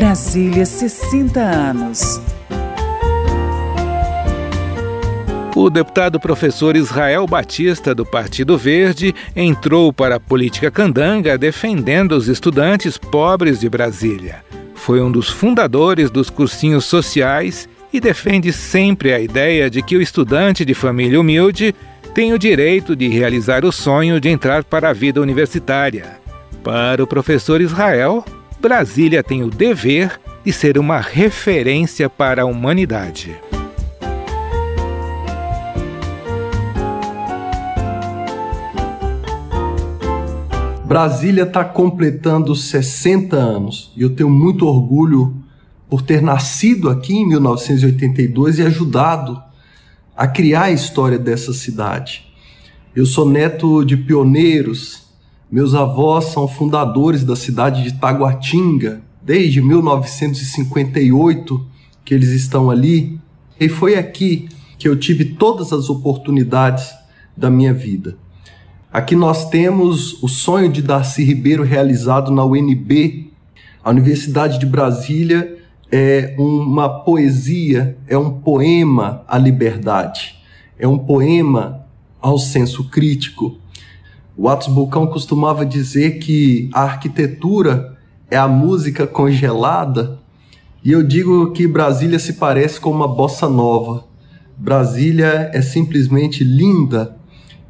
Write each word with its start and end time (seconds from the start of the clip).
Brasília 0.00 0.64
60 0.64 1.38
anos. 1.38 2.22
O 5.54 5.68
deputado 5.68 6.18
professor 6.18 6.74
Israel 6.74 7.26
Batista, 7.26 7.94
do 7.94 8.06
Partido 8.06 8.56
Verde, 8.56 9.14
entrou 9.36 9.92
para 9.92 10.14
a 10.14 10.18
política 10.18 10.70
candanga 10.70 11.36
defendendo 11.36 12.12
os 12.12 12.28
estudantes 12.28 12.96
pobres 12.96 13.60
de 13.60 13.68
Brasília. 13.68 14.42
Foi 14.74 15.02
um 15.02 15.12
dos 15.12 15.28
fundadores 15.28 16.10
dos 16.10 16.30
cursinhos 16.30 16.86
sociais 16.86 17.68
e 17.92 18.00
defende 18.00 18.54
sempre 18.54 19.12
a 19.12 19.20
ideia 19.20 19.68
de 19.68 19.82
que 19.82 19.98
o 19.98 20.00
estudante 20.00 20.64
de 20.64 20.72
família 20.72 21.20
humilde 21.20 21.74
tem 22.14 22.32
o 22.32 22.38
direito 22.38 22.96
de 22.96 23.06
realizar 23.08 23.66
o 23.66 23.70
sonho 23.70 24.18
de 24.18 24.30
entrar 24.30 24.64
para 24.64 24.88
a 24.88 24.94
vida 24.94 25.20
universitária. 25.20 26.18
Para 26.64 27.04
o 27.04 27.06
professor 27.06 27.60
Israel, 27.60 28.24
Brasília 28.60 29.22
tem 29.22 29.42
o 29.42 29.48
dever 29.48 30.20
de 30.44 30.52
ser 30.52 30.76
uma 30.76 31.00
referência 31.00 32.10
para 32.10 32.42
a 32.42 32.44
humanidade. 32.44 33.34
Brasília 40.84 41.44
está 41.44 41.64
completando 41.64 42.54
60 42.54 43.34
anos 43.34 43.92
e 43.96 44.02
eu 44.02 44.10
tenho 44.10 44.28
muito 44.28 44.66
orgulho 44.66 45.42
por 45.88 46.02
ter 46.02 46.20
nascido 46.20 46.90
aqui 46.90 47.14
em 47.14 47.26
1982 47.26 48.58
e 48.58 48.62
ajudado 48.62 49.42
a 50.14 50.26
criar 50.26 50.64
a 50.64 50.70
história 50.70 51.18
dessa 51.18 51.54
cidade. 51.54 52.30
Eu 52.94 53.06
sou 53.06 53.26
neto 53.26 53.82
de 53.86 53.96
pioneiros, 53.96 55.09
meus 55.50 55.74
avós 55.74 56.26
são 56.26 56.46
fundadores 56.46 57.24
da 57.24 57.34
cidade 57.34 57.82
de 57.82 57.94
Taguatinga, 57.94 59.02
desde 59.20 59.60
1958 59.60 61.66
que 62.04 62.14
eles 62.14 62.30
estão 62.30 62.70
ali, 62.70 63.18
e 63.58 63.68
foi 63.68 63.96
aqui 63.96 64.48
que 64.78 64.88
eu 64.88 64.96
tive 64.96 65.24
todas 65.24 65.72
as 65.72 65.90
oportunidades 65.90 66.94
da 67.36 67.50
minha 67.50 67.74
vida. 67.74 68.16
Aqui 68.92 69.14
nós 69.14 69.48
temos 69.48 70.20
o 70.22 70.28
sonho 70.28 70.70
de 70.70 70.82
Darcy 70.82 71.22
Ribeiro 71.22 71.62
realizado 71.62 72.32
na 72.32 72.44
UNB, 72.44 73.30
a 73.82 73.90
Universidade 73.90 74.58
de 74.58 74.66
Brasília 74.66 75.58
é 75.90 76.34
uma 76.38 77.02
poesia, 77.02 77.96
é 78.06 78.16
um 78.16 78.30
poema 78.30 79.24
à 79.26 79.36
liberdade, 79.36 80.36
é 80.78 80.86
um 80.86 80.98
poema 80.98 81.84
ao 82.20 82.38
senso 82.38 82.84
crítico. 82.84 83.58
O 84.36 84.48
Atos 84.48 84.68
Bulcão 84.68 85.06
costumava 85.06 85.66
dizer 85.66 86.18
que 86.18 86.70
a 86.72 86.82
arquitetura 86.82 87.96
é 88.30 88.36
a 88.36 88.48
música 88.48 89.06
congelada, 89.06 90.18
e 90.82 90.92
eu 90.92 91.02
digo 91.02 91.52
que 91.52 91.66
Brasília 91.66 92.18
se 92.18 92.34
parece 92.34 92.80
com 92.80 92.90
uma 92.90 93.08
bossa 93.08 93.48
nova. 93.48 94.04
Brasília 94.56 95.50
é 95.52 95.60
simplesmente 95.60 96.44
linda 96.44 97.16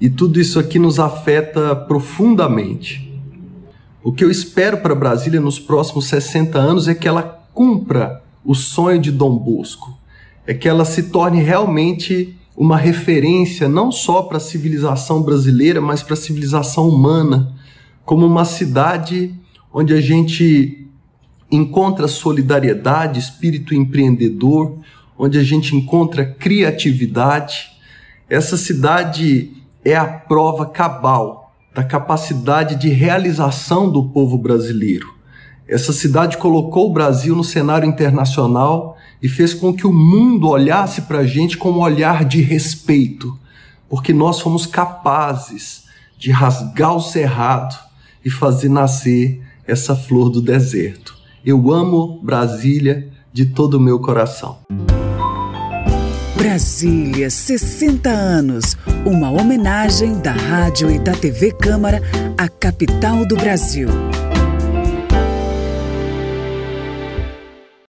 e 0.00 0.10
tudo 0.10 0.40
isso 0.40 0.58
aqui 0.58 0.78
nos 0.78 0.98
afeta 0.98 1.74
profundamente. 1.74 3.06
O 4.02 4.12
que 4.12 4.24
eu 4.24 4.30
espero 4.30 4.78
para 4.78 4.94
Brasília 4.94 5.40
nos 5.40 5.58
próximos 5.58 6.06
60 6.06 6.58
anos 6.58 6.88
é 6.88 6.94
que 6.94 7.08
ela 7.08 7.22
cumpra 7.52 8.22
o 8.44 8.54
sonho 8.54 9.00
de 9.00 9.10
Dom 9.10 9.36
Bosco, 9.36 9.98
é 10.46 10.54
que 10.54 10.68
ela 10.68 10.84
se 10.84 11.04
torne 11.04 11.42
realmente 11.42 12.36
uma 12.56 12.76
referência 12.76 13.68
não 13.68 13.92
só 13.92 14.22
para 14.22 14.38
a 14.38 14.40
civilização 14.40 15.22
brasileira, 15.22 15.80
mas 15.80 16.02
para 16.02 16.14
a 16.14 16.16
civilização 16.16 16.88
humana, 16.88 17.54
como 18.04 18.24
uma 18.24 18.44
cidade 18.44 19.34
onde 19.72 19.92
a 19.92 20.00
gente 20.00 20.88
encontra 21.50 22.08
solidariedade, 22.08 23.20
espírito 23.20 23.74
empreendedor, 23.74 24.78
onde 25.18 25.38
a 25.38 25.42
gente 25.42 25.76
encontra 25.76 26.24
criatividade. 26.24 27.70
Essa 28.28 28.56
cidade 28.56 29.52
é 29.84 29.94
a 29.94 30.06
prova 30.06 30.66
cabal 30.66 31.54
da 31.74 31.84
capacidade 31.84 32.76
de 32.76 32.88
realização 32.88 33.90
do 33.90 34.04
povo 34.04 34.38
brasileiro. 34.38 35.14
Essa 35.68 35.92
cidade 35.92 36.38
colocou 36.38 36.88
o 36.88 36.92
Brasil 36.92 37.36
no 37.36 37.44
cenário 37.44 37.86
internacional 37.86 38.95
e 39.26 39.28
fez 39.28 39.52
com 39.52 39.74
que 39.74 39.84
o 39.84 39.92
mundo 39.92 40.48
olhasse 40.48 41.02
para 41.02 41.18
a 41.18 41.26
gente 41.26 41.56
com 41.58 41.72
um 41.72 41.80
olhar 41.80 42.24
de 42.24 42.40
respeito, 42.40 43.36
porque 43.88 44.12
nós 44.12 44.38
fomos 44.38 44.66
capazes 44.66 45.82
de 46.16 46.30
rasgar 46.30 46.94
o 46.94 47.00
cerrado 47.00 47.76
e 48.24 48.30
fazer 48.30 48.68
nascer 48.68 49.42
essa 49.66 49.96
flor 49.96 50.30
do 50.30 50.40
deserto. 50.40 51.18
Eu 51.44 51.72
amo 51.72 52.20
Brasília 52.22 53.08
de 53.32 53.46
todo 53.46 53.78
o 53.78 53.80
meu 53.80 53.98
coração. 53.98 54.58
Brasília, 56.36 57.28
60 57.28 58.08
anos. 58.08 58.76
Uma 59.04 59.32
homenagem 59.32 60.20
da 60.20 60.30
Rádio 60.30 60.88
e 60.88 61.00
da 61.00 61.14
TV 61.16 61.50
Câmara 61.50 62.00
à 62.38 62.48
capital 62.48 63.26
do 63.26 63.34
Brasil. 63.34 63.88